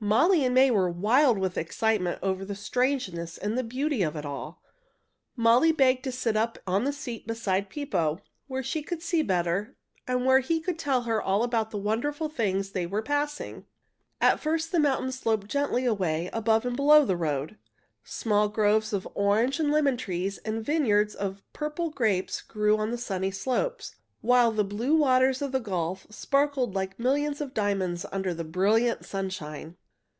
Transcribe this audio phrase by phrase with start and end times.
[0.00, 4.62] Molly and May were wild with excitement over the strangeness and beauty of it all.
[5.34, 9.74] Molly begged to sit up on the seat beside Pippo, where she could see better
[10.06, 13.66] and where he could tell her all about the wonderful things they were passing.
[14.20, 17.58] At first the mountains sloped gently away, above and below the road.
[18.04, 22.98] Small groves of orange and lemon trees and vineyards of purple grapes grew on the
[22.98, 28.32] sunny slopes, while the blue waters of the gulf sparkled like millions of diamonds under
[28.32, 29.76] the brilliant sunshine.